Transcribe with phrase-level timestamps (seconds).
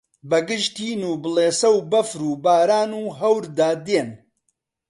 [0.29, 4.09] بەگژ تین و بڵێسە و بەفر و باران و هەوردا دێن